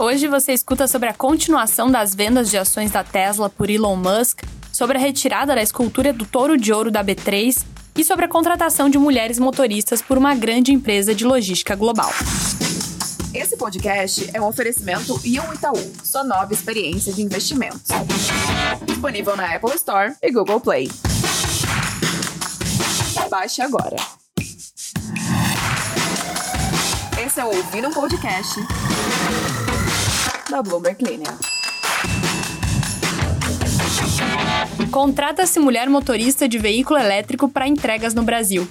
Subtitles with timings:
[0.00, 4.40] Hoje você escuta sobre a continuação das vendas de ações da Tesla por Elon Musk,
[4.72, 7.62] sobre a retirada da escultura do touro de ouro da B3
[7.94, 12.10] e sobre a contratação de mulheres motoristas por uma grande empresa de logística global.
[13.34, 17.88] Esse podcast é um oferecimento Ion Itaú, sua nova experiência de investimentos.
[18.86, 20.90] Disponível na Apple Store e Google Play.
[23.30, 23.96] Baixe agora.
[27.22, 28.60] Esse é o Ouvir um Podcast
[30.50, 31.38] da Bloomberg Linha.
[34.90, 38.66] Contrata-se mulher motorista de veículo elétrico para entregas no Brasil.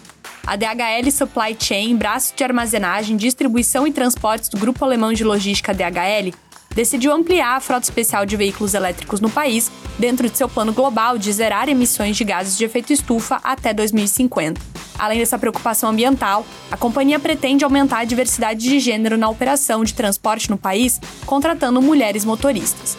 [0.45, 5.73] A DHL Supply Chain, braço de armazenagem, distribuição e transportes do grupo alemão de logística
[5.73, 6.33] DHL,
[6.75, 11.17] decidiu ampliar a frota especial de veículos elétricos no país, dentro de seu plano global
[11.17, 14.78] de zerar emissões de gases de efeito estufa até 2050.
[14.99, 19.93] Além dessa preocupação ambiental, a companhia pretende aumentar a diversidade de gênero na operação de
[19.93, 22.97] transporte no país, contratando mulheres motoristas.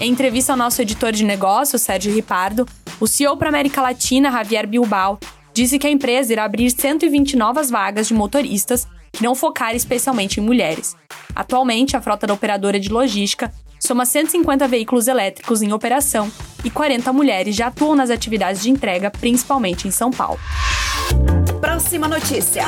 [0.00, 2.66] Em entrevista ao nosso editor de negócios, Sérgio Ripardo,
[3.00, 5.18] o CEO para América Latina, Javier Bilbao,
[5.52, 10.38] disse que a empresa irá abrir 120 novas vagas de motoristas que não focar especialmente
[10.38, 10.96] em mulheres.
[11.34, 16.30] Atualmente, a frota da operadora de logística soma 150 veículos elétricos em operação
[16.64, 20.40] e 40 mulheres já atuam nas atividades de entrega, principalmente em São Paulo.
[21.60, 22.64] Próxima notícia.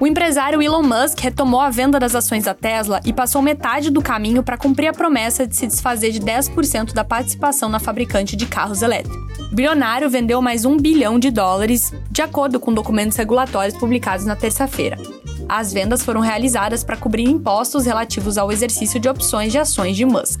[0.00, 4.02] O empresário Elon Musk retomou a venda das ações da Tesla e passou metade do
[4.02, 8.44] caminho para cumprir a promessa de se desfazer de 10% da participação na fabricante de
[8.44, 9.16] carros elétricos.
[9.50, 14.34] O bilionário vendeu mais um bilhão de dólares, de acordo com documentos regulatórios publicados na
[14.34, 14.98] terça-feira.
[15.48, 20.04] As vendas foram realizadas para cobrir impostos relativos ao exercício de opções de ações de
[20.04, 20.40] Musk.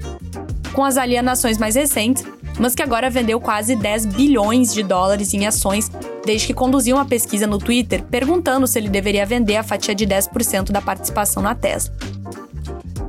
[0.72, 2.24] Com as alienações mais recentes,
[2.58, 5.90] Musk agora vendeu quase 10 bilhões de dólares em ações
[6.24, 10.06] desde que conduziu uma pesquisa no Twitter perguntando se ele deveria vender a fatia de
[10.06, 11.94] 10% da participação na Tesla.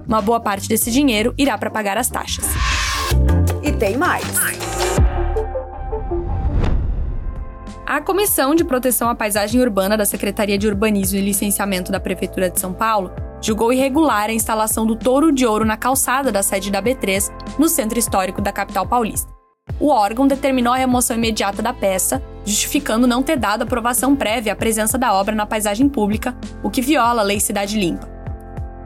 [0.07, 2.45] Uma boa parte desse dinheiro irá para pagar as taxas.
[3.63, 4.23] E tem mais.
[7.85, 12.49] A Comissão de Proteção à Paisagem Urbana da Secretaria de Urbanismo e Licenciamento da Prefeitura
[12.49, 16.71] de São Paulo julgou irregular a instalação do touro de ouro na calçada da sede
[16.71, 19.34] da B3, no centro histórico da capital paulista.
[19.79, 24.55] O órgão determinou a remoção imediata da peça, justificando não ter dado aprovação prévia à
[24.55, 28.09] presença da obra na paisagem pública, o que viola a Lei Cidade Limpa.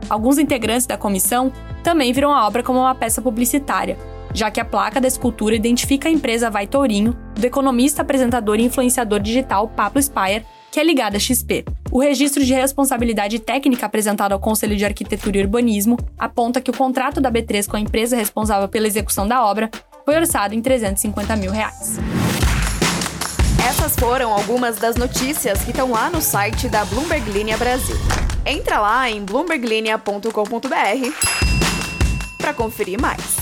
[0.10, 1.52] Alguns integrantes da comissão
[1.84, 3.98] também viram a obra como uma peça publicitária,
[4.34, 8.64] já que a placa da escultura identifica a empresa Vai Tourinho, do economista, apresentador e
[8.64, 11.66] influenciador digital Pablo Spire, que é ligada à XP.
[11.92, 16.78] O registro de responsabilidade técnica apresentado ao Conselho de Arquitetura e Urbanismo aponta que o
[16.78, 19.70] contrato da B3 com a empresa responsável pela execução da obra
[20.10, 22.00] foi orçado em 350 mil reais.
[23.70, 27.96] Essas foram algumas das notícias que estão lá no site da Bloomberg Linha Brasil.
[28.44, 30.30] Entra lá em bloomberglinea.com.br
[32.40, 33.39] para conferir mais.